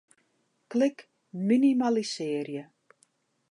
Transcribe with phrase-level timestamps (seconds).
[0.69, 0.97] Klik
[1.47, 2.63] Minimalisearje.